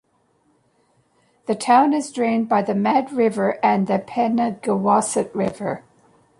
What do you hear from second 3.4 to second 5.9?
and Pemigewasset River.